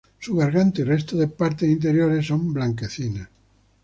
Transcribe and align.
Su 0.19 0.35
garganta 0.35 0.81
y 0.81 0.83
resto 0.83 1.15
de 1.15 1.27
partes 1.27 1.69
interiores 1.69 2.25
son 2.25 2.51
blanquecinas. 2.51 3.29